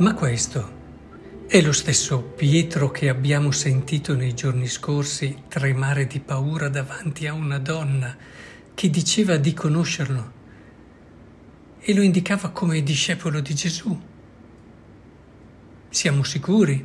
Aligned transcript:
Ma 0.00 0.14
questo 0.14 0.78
è 1.46 1.60
lo 1.60 1.72
stesso 1.72 2.22
Pietro 2.22 2.90
che 2.90 3.10
abbiamo 3.10 3.50
sentito 3.50 4.14
nei 4.14 4.34
giorni 4.34 4.66
scorsi 4.66 5.42
tremare 5.46 6.06
di 6.06 6.20
paura 6.20 6.70
davanti 6.70 7.26
a 7.26 7.34
una 7.34 7.58
donna 7.58 8.16
che 8.72 8.88
diceva 8.88 9.36
di 9.36 9.52
conoscerlo 9.52 10.32
e 11.80 11.92
lo 11.92 12.00
indicava 12.00 12.48
come 12.48 12.82
discepolo 12.82 13.40
di 13.40 13.54
Gesù. 13.54 14.00
Siamo 15.90 16.22
sicuri? 16.22 16.82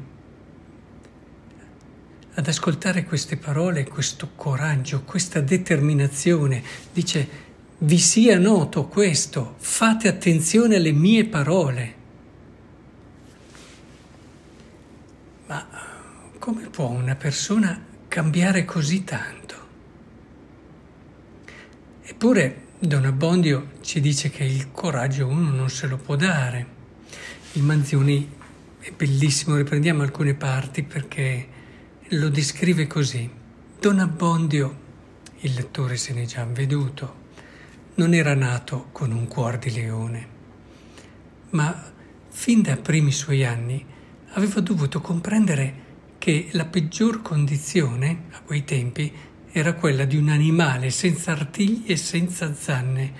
Ad 2.33 2.47
ascoltare 2.49 3.05
queste 3.05 3.37
parole, 3.37 3.87
questo 3.87 4.31
coraggio, 4.35 5.03
questa 5.03 5.39
determinazione, 5.39 6.61
dice, 6.91 7.29
vi 7.77 7.97
sia 7.97 8.37
noto 8.37 8.87
questo, 8.87 9.55
fate 9.57 10.09
attenzione 10.09 10.75
alle 10.75 10.91
mie 10.91 11.23
parole. 11.23 12.03
Ma 15.47 15.67
come 16.45 16.69
può 16.69 16.89
una 16.89 17.15
persona 17.15 17.83
cambiare 18.07 18.65
così 18.65 19.03
tanto? 19.03 19.55
Eppure 22.03 22.65
Don 22.77 23.03
Abbondio 23.03 23.71
ci 23.81 23.99
dice 23.99 24.29
che 24.29 24.43
il 24.43 24.71
coraggio 24.71 25.25
uno 25.25 25.49
non 25.49 25.71
se 25.71 25.87
lo 25.87 25.97
può 25.97 26.15
dare. 26.15 26.67
Il 27.53 27.63
Manzioni 27.63 28.31
è 28.77 28.91
bellissimo, 28.91 29.55
riprendiamo 29.55 30.03
alcune 30.03 30.35
parti 30.35 30.83
perché 30.83 31.47
lo 32.09 32.29
descrive 32.29 32.85
così. 32.85 33.27
Don 33.79 33.97
Abbondio, 33.97 34.79
il 35.39 35.53
lettore 35.55 35.97
se 35.97 36.13
n'è 36.13 36.25
già 36.25 36.45
veduto, 36.45 37.15
non 37.95 38.13
era 38.13 38.35
nato 38.35 38.89
con 38.91 39.11
un 39.11 39.27
cuor 39.27 39.57
di 39.57 39.73
leone, 39.73 40.27
ma 41.49 41.91
fin 42.29 42.61
da 42.61 42.77
primi 42.77 43.11
suoi 43.11 43.43
anni 43.43 43.83
aveva 44.33 44.59
dovuto 44.59 45.01
comprendere 45.01 45.84
che 46.25 46.47
la 46.53 46.65
peggior 46.65 47.21
condizione 47.21 48.23
a 48.31 48.41
quei 48.41 48.63
tempi 48.63 49.13
era 49.51 49.73
quella 49.73 50.05
di 50.05 50.17
un 50.17 50.29
animale 50.29 50.89
senza 50.89 51.33
artigli 51.33 51.83
e 51.85 51.97
senza 51.97 52.51
zanne 52.55 53.13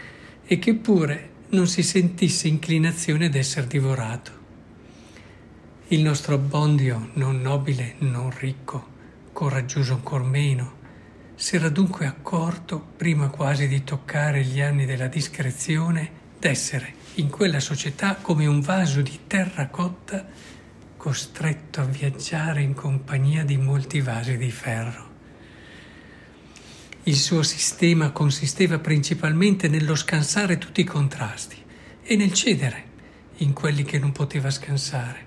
e 0.44 0.58
che 0.58 0.74
pure 0.74 1.30
non 1.50 1.68
si 1.68 1.84
sentisse 1.84 2.48
inclinazione 2.48 3.28
ad 3.28 3.36
essere 3.36 3.68
divorato. 3.68 4.32
Il 5.90 6.02
nostro 6.02 6.34
abbondio, 6.34 7.12
non 7.14 7.42
nobile, 7.42 7.94
non 8.00 8.32
ricco, 8.40 8.84
coraggioso 9.32 9.94
ancor 9.94 10.24
meno, 10.24 10.74
si 11.36 11.58
era 11.58 11.70
dunque 11.70 12.08
accorto, 12.08 12.84
prima 12.98 13.28
quasi 13.28 13.68
di 13.68 13.84
toccare 13.84 14.44
gli 14.44 14.62
anni 14.62 14.88
della 14.88 15.06
discrezione, 15.06 16.10
d'essere 16.40 16.92
in 17.18 17.30
quella 17.30 17.60
società 17.60 18.16
come 18.16 18.48
un 18.48 18.62
vaso 18.62 19.04
di 19.04 19.20
terra 19.28 19.68
cotta 19.68 20.26
costretto 21.06 21.82
a 21.82 21.86
viaggiare 21.86 22.64
in 22.64 22.74
compagnia 22.74 23.46
di 23.46 23.58
molti 23.58 24.02
vasi 24.02 24.38
di 24.38 24.50
ferro. 24.50 25.10
Il 27.04 27.16
suo 27.16 27.44
sistema 27.44 28.10
consisteva 28.10 28.80
principalmente 28.80 29.68
nello 29.68 29.94
scansare 29.94 30.58
tutti 30.58 30.82
i 30.82 30.84
contrasti 30.84 31.64
e 32.02 32.16
nel 32.16 32.34
cedere 32.34 32.84
in 33.38 33.54
quelli 33.54 33.84
che 33.84 34.00
non 34.00 34.14
poteva 34.14 34.50
scansare. 34.50 35.26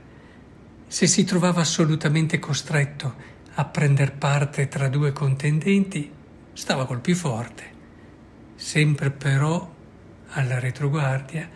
Se 0.89 1.07
si 1.07 1.23
trovava 1.23 1.61
assolutamente 1.61 2.41
costretto 2.41 3.15
a 3.55 3.65
prender 3.65 4.15
parte 4.15 4.67
tra 4.67 4.89
due 4.89 5.13
contendenti, 5.13 6.11
stava 6.55 6.87
col 6.87 7.01
più 7.01 7.15
forte, 7.15 7.65
sempre 8.57 9.13
però 9.13 9.77
alla 10.31 10.59
retroguardia 10.59 11.49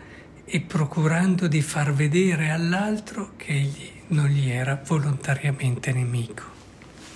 e 0.45 0.61
procurando 0.61 1.47
di 1.47 1.61
far 1.61 1.93
vedere 1.93 2.51
all'altro 2.51 3.33
che 3.35 3.51
egli 3.51 3.91
non 4.13 4.27
gli 4.27 4.49
era 4.49 4.81
volontariamente 4.85 5.91
nemico. 5.91 6.43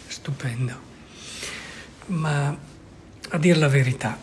Stupendo. 0.07 0.85
Ma 2.07 2.57
a 3.29 3.37
dir 3.37 3.57
la 3.57 3.67
verità, 3.67 4.17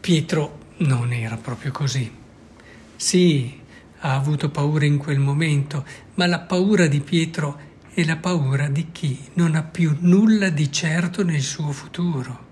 Pietro 0.00 0.58
non 0.78 1.12
era 1.12 1.36
proprio 1.36 1.72
così. 1.72 2.10
Sì, 2.94 3.60
ha 4.00 4.14
avuto 4.14 4.50
paura 4.50 4.84
in 4.84 4.98
quel 4.98 5.18
momento, 5.18 5.84
ma 6.14 6.26
la 6.26 6.40
paura 6.40 6.86
di 6.86 7.00
Pietro 7.00 7.58
è 7.92 8.04
la 8.04 8.16
paura 8.16 8.68
di 8.68 8.92
chi 8.92 9.18
non 9.34 9.54
ha 9.54 9.62
più 9.62 9.96
nulla 10.00 10.50
di 10.50 10.70
certo 10.70 11.24
nel 11.24 11.40
suo 11.40 11.72
futuro. 11.72 12.44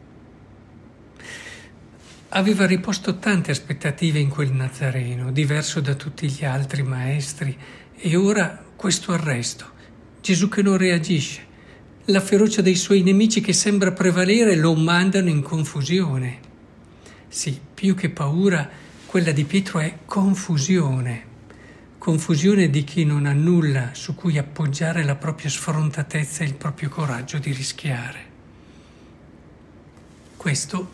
Aveva 2.31 2.67
riposto 2.67 3.19
tante 3.19 3.53
aspettative 3.53 4.19
in 4.19 4.29
quel 4.29 4.51
Nazareno, 4.53 5.31
diverso 5.31 5.81
da 5.81 5.95
tutti 5.95 6.29
gli 6.29 6.45
altri 6.45 6.83
maestri, 6.83 7.57
e 7.97 8.17
ora 8.17 8.64
questo 8.77 9.13
arresto, 9.13 9.71
Gesù 10.21 10.49
che 10.49 10.63
non 10.63 10.77
reagisce, 10.77 11.53
la 12.07 12.21
ferocia 12.21 12.61
dei 12.61 12.75
suoi 12.75 13.03
nemici 13.03 13.41
che 13.41 13.53
sembra 13.55 13.93
prevalere 13.93 14.57
lo 14.57 14.75
mandano 14.75 15.31
in 15.31 15.43
confusione. 15.43 16.39
Sì, 17.29 17.59
più 17.75 17.95
che 17.95 18.11
paura, 18.11 18.69
quella 19.07 19.33
di 19.33 19.45
Pietro 19.45 19.81
è 19.81 19.99
confusione. 20.05 21.33
Confusione 21.97 22.69
di 22.69 22.85
chi 22.85 23.05
non 23.05 23.25
ha 23.25 23.33
nulla 23.33 23.91
su 23.93 24.15
cui 24.15 24.37
appoggiare 24.37 25.03
la 25.03 25.15
propria 25.15 25.49
sfrontatezza 25.49 26.45
e 26.45 26.47
il 26.47 26.55
proprio 26.55 26.91
coraggio 26.91 27.39
di 27.39 27.53
rischiare. 27.53 28.33
Questo 30.37 30.93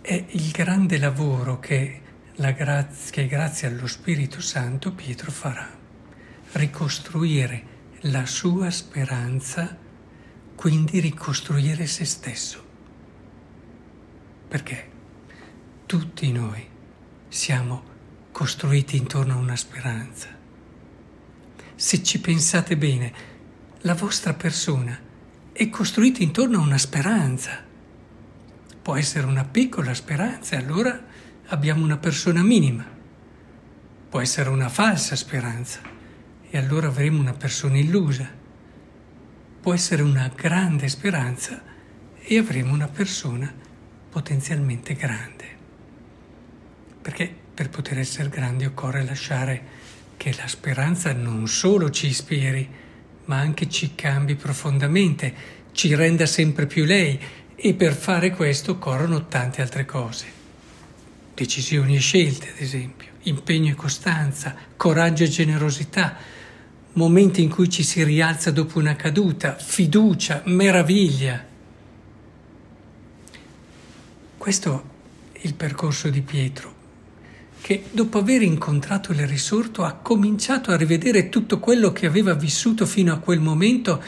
è 0.00 0.24
il 0.28 0.50
grande 0.52 0.98
lavoro 0.98 1.58
che, 1.58 2.00
graz- 2.36 3.10
che 3.10 3.26
grazie 3.26 3.66
allo 3.66 3.88
Spirito 3.88 4.40
Santo 4.40 4.92
Pietro 4.92 5.32
farà. 5.32 5.68
Ricostruire 6.52 7.76
la 8.02 8.24
sua 8.24 8.70
speranza 8.70 9.76
quindi 10.58 10.98
ricostruire 10.98 11.86
se 11.86 12.04
stesso. 12.04 12.64
Perché 14.48 14.90
tutti 15.86 16.32
noi 16.32 16.66
siamo 17.28 17.84
costruiti 18.32 18.96
intorno 18.96 19.34
a 19.34 19.36
una 19.36 19.54
speranza. 19.54 20.36
Se 21.76 22.02
ci 22.02 22.20
pensate 22.20 22.76
bene, 22.76 23.12
la 23.82 23.94
vostra 23.94 24.34
persona 24.34 24.98
è 25.52 25.68
costruita 25.68 26.22
intorno 26.22 26.58
a 26.58 26.62
una 26.62 26.78
speranza. 26.78 27.62
Può 28.82 28.96
essere 28.96 29.26
una 29.26 29.44
piccola 29.44 29.94
speranza 29.94 30.56
e 30.56 30.60
allora 30.60 30.98
abbiamo 31.46 31.84
una 31.84 31.98
persona 31.98 32.42
minima. 32.42 32.84
Può 34.08 34.20
essere 34.20 34.48
una 34.48 34.68
falsa 34.68 35.14
speranza 35.14 35.96
e 36.50 36.58
allora 36.58 36.88
avremo 36.88 37.20
una 37.20 37.34
persona 37.34 37.78
illusa 37.78 38.38
può 39.68 39.74
essere 39.74 40.02
una 40.02 40.30
grande 40.34 40.88
speranza 40.88 41.62
e 42.22 42.38
avremo 42.38 42.72
una 42.72 42.88
persona 42.88 43.52
potenzialmente 44.08 44.94
grande. 44.94 45.44
Perché 47.02 47.30
per 47.52 47.68
poter 47.68 47.98
essere 47.98 48.28
grandi 48.28 48.64
occorre 48.64 49.04
lasciare 49.04 49.62
che 50.16 50.34
la 50.36 50.46
speranza 50.46 51.12
non 51.12 51.46
solo 51.48 51.90
ci 51.90 52.06
ispiri, 52.06 52.66
ma 53.26 53.36
anche 53.38 53.68
ci 53.68 53.94
cambi 53.94 54.36
profondamente, 54.36 55.34
ci 55.72 55.94
renda 55.94 56.24
sempre 56.24 56.66
più 56.66 56.84
lei 56.84 57.20
e 57.54 57.74
per 57.74 57.94
fare 57.94 58.30
questo 58.30 58.72
occorrono 58.72 59.26
tante 59.26 59.60
altre 59.60 59.84
cose. 59.84 60.37
Decisioni 61.38 61.94
e 61.94 62.00
scelte, 62.00 62.48
ad 62.48 62.60
esempio, 62.60 63.10
impegno 63.22 63.70
e 63.70 63.76
costanza, 63.76 64.56
coraggio 64.76 65.22
e 65.22 65.28
generosità, 65.28 66.16
momenti 66.94 67.44
in 67.44 67.48
cui 67.48 67.70
ci 67.70 67.84
si 67.84 68.02
rialza 68.02 68.50
dopo 68.50 68.80
una 68.80 68.96
caduta, 68.96 69.54
fiducia, 69.54 70.42
meraviglia. 70.46 71.46
Questo 74.36 74.84
è 75.30 75.38
il 75.42 75.54
percorso 75.54 76.08
di 76.08 76.22
Pietro, 76.22 76.74
che 77.60 77.84
dopo 77.92 78.18
aver 78.18 78.42
incontrato 78.42 79.12
il 79.12 79.24
risorto 79.24 79.84
ha 79.84 79.92
cominciato 79.92 80.72
a 80.72 80.76
rivedere 80.76 81.28
tutto 81.28 81.60
quello 81.60 81.92
che 81.92 82.06
aveva 82.06 82.34
vissuto 82.34 82.84
fino 82.84 83.12
a 83.12 83.18
quel 83.18 83.38
momento 83.38 84.02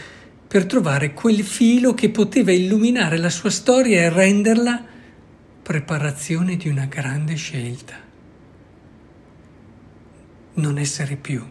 per 0.49 0.67
trovare 0.67 1.15
quel 1.15 1.45
filo 1.45 1.95
che 1.95 2.11
poteva 2.11 2.51
illuminare 2.51 3.19
la 3.19 3.31
sua 3.31 3.51
storia 3.51 4.01
e 4.01 4.09
renderla 4.09 4.85
preparazione 5.71 6.57
di 6.57 6.69
una 6.69 6.87
grande 6.87 7.37
scelta. 7.37 7.95
Non 10.55 10.79
essere 10.79 11.15
più 11.15 11.47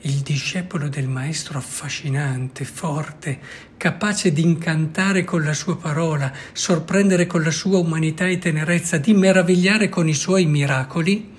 il 0.00 0.16
discepolo 0.16 0.90
del 0.90 1.08
Maestro 1.08 1.56
affascinante, 1.56 2.66
forte, 2.66 3.40
capace 3.78 4.30
di 4.30 4.42
incantare 4.42 5.24
con 5.24 5.42
la 5.42 5.54
sua 5.54 5.78
parola, 5.78 6.30
sorprendere 6.52 7.24
con 7.24 7.40
la 7.42 7.50
sua 7.50 7.78
umanità 7.78 8.26
e 8.26 8.36
tenerezza, 8.36 8.98
di 8.98 9.14
meravigliare 9.14 9.88
con 9.88 10.06
i 10.06 10.12
suoi 10.12 10.44
miracoli, 10.44 11.34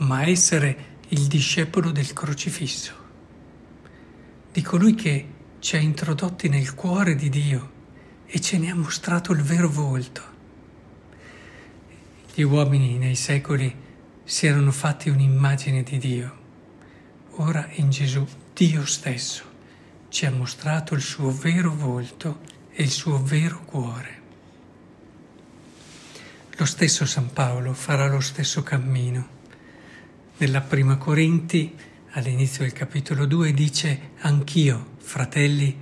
ma 0.00 0.26
essere 0.26 0.98
il 1.08 1.26
discepolo 1.26 1.90
del 1.90 2.12
crocifisso, 2.12 2.92
di 4.52 4.60
colui 4.60 4.94
che 4.94 5.26
ci 5.58 5.76
ha 5.76 5.78
introdotti 5.78 6.50
nel 6.50 6.74
cuore 6.74 7.14
di 7.14 7.30
Dio 7.30 7.70
e 8.26 8.42
ce 8.42 8.58
ne 8.58 8.70
ha 8.70 8.74
mostrato 8.74 9.32
il 9.32 9.40
vero 9.40 9.70
volto. 9.70 10.27
Gli 12.38 12.44
uomini 12.44 12.98
nei 12.98 13.16
secoli 13.16 13.74
si 14.22 14.46
erano 14.46 14.70
fatti 14.70 15.08
un'immagine 15.08 15.82
di 15.82 15.98
Dio 15.98 16.36
ora 17.38 17.68
in 17.72 17.90
Gesù 17.90 18.24
Dio 18.54 18.86
stesso 18.86 19.42
ci 20.08 20.24
ha 20.24 20.30
mostrato 20.30 20.94
il 20.94 21.00
suo 21.00 21.32
vero 21.32 21.74
volto 21.74 22.42
e 22.70 22.84
il 22.84 22.90
suo 22.90 23.20
vero 23.20 23.64
cuore. 23.64 24.20
Lo 26.58 26.64
stesso 26.64 27.06
San 27.06 27.32
Paolo 27.32 27.72
farà 27.72 28.06
lo 28.06 28.20
stesso 28.20 28.62
cammino. 28.62 29.28
Nella 30.36 30.60
prima 30.60 30.96
Corinti, 30.96 31.74
all'inizio 32.12 32.62
del 32.62 32.72
capitolo 32.72 33.26
2, 33.26 33.52
dice, 33.52 34.10
Anch'io, 34.20 34.90
fratelli, 34.98 35.76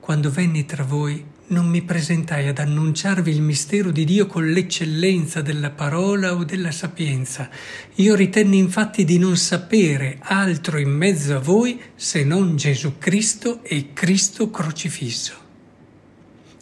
quando 0.00 0.32
venni 0.32 0.64
tra 0.64 0.82
voi, 0.82 1.24
non 1.52 1.68
mi 1.68 1.82
presentai 1.82 2.48
ad 2.48 2.58
annunciarvi 2.58 3.30
il 3.30 3.42
mistero 3.42 3.90
di 3.90 4.04
Dio 4.04 4.26
con 4.26 4.46
l'eccellenza 4.46 5.42
della 5.42 5.70
parola 5.70 6.34
o 6.34 6.44
della 6.44 6.72
sapienza. 6.72 7.48
Io 7.96 8.14
ritenni 8.14 8.56
infatti 8.56 9.04
di 9.04 9.18
non 9.18 9.36
sapere 9.36 10.16
altro 10.20 10.78
in 10.78 10.90
mezzo 10.90 11.36
a 11.36 11.38
voi 11.38 11.80
se 11.94 12.24
non 12.24 12.56
Gesù 12.56 12.96
Cristo 12.98 13.62
e 13.62 13.92
Cristo 13.92 14.50
crocifisso. 14.50 15.34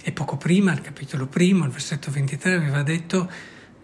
E 0.03 0.13
poco 0.13 0.37
prima, 0.37 0.73
al 0.73 0.81
capitolo 0.81 1.27
primo, 1.27 1.65
al 1.65 1.71
versetto 1.71 2.11
23, 2.11 2.55
aveva 2.55 2.83
detto 2.83 3.31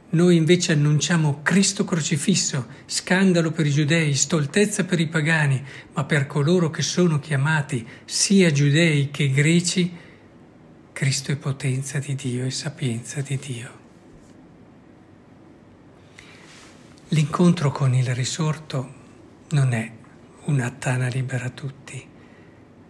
noi 0.09 0.37
invece 0.37 0.73
annunciamo 0.73 1.41
Cristo 1.43 1.85
crocifisso, 1.85 2.67
scandalo 2.87 3.53
per 3.53 3.67
i 3.67 3.71
giudei, 3.71 4.15
stoltezza 4.15 4.85
per 4.85 4.99
i 4.99 5.09
pagani, 5.09 5.63
ma 5.93 6.05
per 6.05 6.27
coloro 6.27 6.71
che 6.71 6.83
sono 6.83 7.21
chiamati, 7.21 7.87
sia 8.05 8.51
giudei 8.51 9.11
che 9.11 9.31
greci, 9.31 10.05
Cristo 10.97 11.31
è 11.31 11.37
potenza 11.37 11.99
di 11.99 12.15
Dio 12.15 12.47
e 12.47 12.51
sapienza 12.51 13.21
di 13.21 13.37
Dio. 13.37 13.71
L'incontro 17.09 17.71
con 17.71 17.93
il 17.93 18.15
risorto 18.15 18.95
non 19.51 19.75
è 19.75 19.93
una 20.47 20.71
tana 20.71 21.09
libera 21.09 21.45
a 21.45 21.51
tutti. 21.51 22.03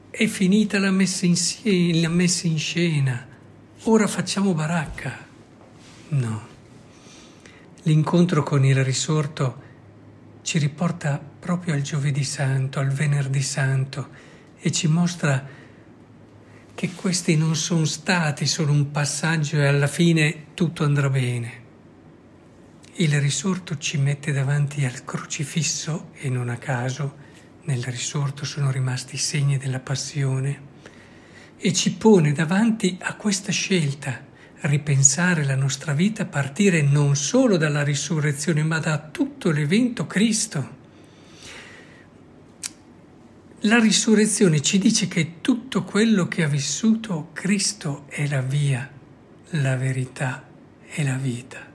È 0.09 0.27
finita 0.27 0.79
la 0.79 0.93
messa, 0.93 1.27
in, 1.27 2.01
la 2.01 2.09
messa 2.09 2.47
in 2.47 2.61
scena. 2.61 3.27
Ora 3.83 4.07
facciamo 4.07 4.55
baracca. 4.55 5.27
No. 6.11 6.47
L'incontro 7.83 8.45
con 8.45 8.65
il 8.65 8.85
risorto 8.85 9.63
ci 10.43 10.59
riporta 10.59 11.19
proprio 11.19 11.75
al 11.75 11.83
giovedì 11.83 12.23
santo, 12.23 12.79
al 12.79 12.93
venerdì 12.93 13.43
santo 13.43 14.09
e 14.61 14.71
ci 14.71 14.87
mostra 14.87 15.65
che 16.77 16.93
questi 16.93 17.39
non 17.39 17.57
sono 17.57 17.87
stati 17.87 18.45
solo 18.45 18.71
un 18.71 18.91
passaggio 18.91 19.57
e 19.57 19.67
alla 19.67 19.87
fine 19.87 20.49
tutto 20.53 20.85
andrà 20.85 21.09
bene. 21.09 21.65
Il 22.97 23.19
risorto 23.19 23.79
ci 23.79 23.97
mette 23.97 24.31
davanti 24.31 24.85
al 24.85 25.03
crocifisso 25.03 26.11
e 26.13 26.29
non 26.29 26.51
a 26.51 26.59
caso 26.59 27.17
nel 27.63 27.83
risorto 27.83 28.45
sono 28.45 28.71
rimasti 28.71 29.15
i 29.15 29.19
segni 29.19 29.57
della 29.57 29.81
passione 29.81 30.75
e 31.57 31.73
ci 31.73 31.95
pone 31.95 32.33
davanti 32.33 32.99
a 33.01 33.15
questa 33.15 33.53
scelta, 33.53 34.23
ripensare 34.61 35.45
la 35.45 35.57
nostra 35.57 35.95
vita 35.95 36.25
a 36.25 36.27
partire 36.27 36.83
non 36.83 37.17
solo 37.17 37.57
dalla 37.57 37.83
risurrezione 37.83 38.63
ma 38.63 38.81
da 38.81 38.99
tutto 38.99 39.51
l'evento 39.51 40.07
Cristo. 40.07 40.85
La 43.61 43.79
risurrezione 43.79 44.61
ci 44.61 44.79
dice 44.79 45.09
che 45.09 45.41
tutto 45.41 45.83
quello 45.83 46.29
che 46.29 46.43
ha 46.43 46.47
vissuto 46.47 47.31
Cristo 47.33 48.05
è 48.07 48.29
la 48.29 48.43
via, 48.43 48.89
la 49.53 49.77
verità 49.77 50.47
e 50.87 51.03
la 51.03 51.17
vita. 51.17 51.67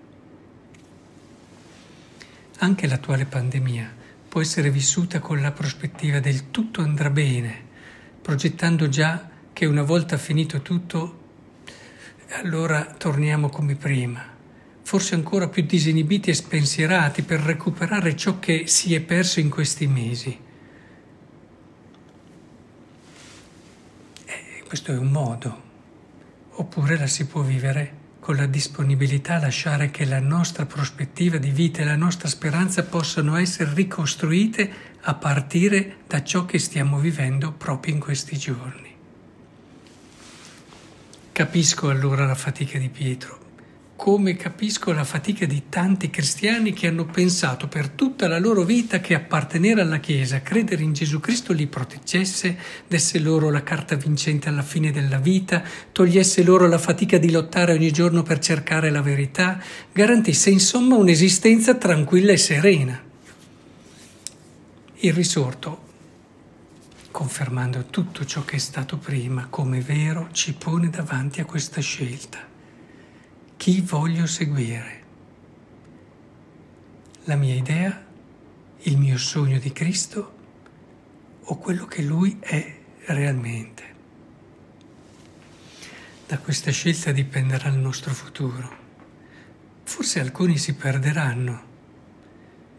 Anche 2.60 2.88
l'attuale 2.88 3.25
pandemia 3.25 3.92
può 4.30 4.42
essere 4.42 4.69
vissuta 4.69 5.19
con 5.19 5.42
la 5.42 5.51
prospettiva 5.51 6.19
del 6.19 6.51
tutto 6.51 6.81
andrà 6.81 7.10
bene, 7.10 7.60
progettando 8.22 8.88
già 8.88 9.28
che 9.51 9.66
una 9.66 9.83
volta 9.83 10.18
finito 10.18 10.62
tutto, 10.62 11.19
allora 12.44 12.94
torniamo 12.95 13.50
come 13.50 13.75
prima, 13.75 14.24
forse 14.83 15.16
ancora 15.16 15.50
più 15.50 15.63
disinibiti 15.63 16.30
e 16.30 16.36
spensierati 16.36 17.24
per 17.24 17.39
recuperare 17.39 18.16
ciò 18.16 18.38
che 18.38 18.68
si 18.68 18.94
è 18.94 19.01
perso 19.01 19.39
in 19.39 19.50
questi 19.50 19.88
mesi 19.88 20.50
Questo 24.71 24.94
è 24.94 24.97
un 24.97 25.12
modo. 25.12 25.62
Oppure 26.51 26.97
la 26.97 27.06
si 27.06 27.25
può 27.25 27.41
vivere 27.41 27.94
con 28.21 28.38
la 28.38 28.45
disponibilità 28.45 29.35
a 29.35 29.41
lasciare 29.41 29.91
che 29.91 30.06
la 30.06 30.21
nostra 30.21 30.65
prospettiva 30.65 31.35
di 31.35 31.50
vita 31.50 31.81
e 31.81 31.83
la 31.83 31.97
nostra 31.97 32.29
speranza 32.29 32.81
possano 32.85 33.35
essere 33.35 33.73
ricostruite 33.73 34.71
a 35.01 35.13
partire 35.15 35.97
da 36.07 36.23
ciò 36.23 36.45
che 36.45 36.57
stiamo 36.57 37.00
vivendo 37.00 37.51
proprio 37.51 37.95
in 37.95 38.00
questi 38.00 38.38
giorni. 38.38 38.95
Capisco 41.33 41.89
allora 41.89 42.25
la 42.25 42.35
fatica 42.35 42.79
di 42.79 42.88
Pietro 42.88 43.41
come 44.01 44.36
capisco 44.36 44.94
la 44.94 45.03
fatica 45.03 45.45
di 45.45 45.65
tanti 45.69 46.09
cristiani 46.09 46.74
che 46.74 46.88
hanno 46.88 47.06
pensato 47.06 47.68
per 47.68 47.89
tutta 47.89 48.27
la 48.27 48.39
loro 48.39 48.63
vita 48.63 49.00
che 49.00 49.13
appartenere 49.13 49.81
alla 49.81 50.00
Chiesa, 50.00 50.42
credere 50.42 50.81
in 50.81 50.94
Gesù 50.94 51.19
Cristo 51.19 51.53
li 51.53 51.68
proteggesse, 51.68 52.57
desse 52.88 53.19
loro 53.19 53.51
la 53.51 53.62
carta 53.62 53.95
vincente 53.95 54.50
alla 54.50 54.63
fine 54.63 54.89
della 54.89 55.19
vita, 55.19 55.62
togliesse 55.92 56.42
loro 56.42 56.68
la 56.68 56.80
fatica 56.80 57.19
di 57.19 57.30
lottare 57.30 57.74
ogni 57.74 57.92
giorno 57.92 58.24
per 58.24 58.39
cercare 58.39 58.89
la 58.89 59.03
verità, 59.03 59.62
garantisse 59.92 60.50
insomma 60.50 60.95
un'esistenza 60.95 61.75
tranquilla 61.75 62.31
e 62.31 62.38
serena. 62.38 63.00
Il 64.95 65.13
risorto, 65.13 65.83
confermando 67.12 67.86
tutto 67.86 68.25
ciò 68.25 68.44
che 68.45 68.56
è 68.56 68.59
stato 68.59 68.97
prima 68.97 69.45
come 69.47 69.80
vero, 69.80 70.30
ci 70.31 70.54
pone 70.54 70.89
davanti 70.89 71.39
a 71.39 71.45
questa 71.45 71.81
scelta 71.81 72.50
chi 73.62 73.80
voglio 73.81 74.25
seguire. 74.25 75.04
La 77.25 77.36
mia 77.36 77.54
idea, 77.54 78.04
il 78.80 78.98
mio 78.98 79.19
sogno 79.19 79.60
di 79.60 79.72
Cristo 79.72 80.36
o 81.44 81.58
quello 81.60 81.86
che 81.86 82.02
Lui 82.02 82.38
è 82.40 82.80
realmente. 83.06 83.83
Da 86.26 86.40
questa 86.40 86.71
scelta 86.71 87.12
dipenderà 87.12 87.69
il 87.69 87.78
nostro 87.78 88.16
futuro. 88.16 88.78
Forse 89.83 90.19
alcuni 90.19 90.57
si 90.57 90.74
perderanno, 90.74 91.64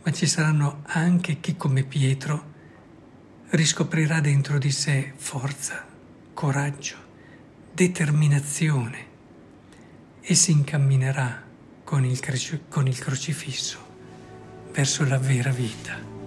ma 0.02 0.10
ci 0.10 0.26
saranno 0.26 0.82
anche 0.86 1.38
chi 1.38 1.56
come 1.56 1.84
Pietro 1.84 2.50
riscoprirà 3.50 4.18
dentro 4.18 4.58
di 4.58 4.72
sé 4.72 5.12
forza, 5.14 5.86
coraggio, 6.34 6.96
determinazione 7.72 9.10
e 10.22 10.34
si 10.34 10.52
incamminerà 10.52 11.42
con 11.82 12.04
il, 12.04 12.20
con 12.68 12.86
il 12.86 12.98
crocifisso 12.98 13.78
verso 14.72 15.04
la 15.04 15.18
vera 15.18 15.50
vita. 15.50 16.21